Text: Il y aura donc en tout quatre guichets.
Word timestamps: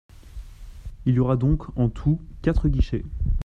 Il 1.05 1.13
y 1.13 1.19
aura 1.19 1.35
donc 1.35 1.77
en 1.77 1.87
tout 1.87 2.19
quatre 2.41 2.67
guichets. 2.69 3.05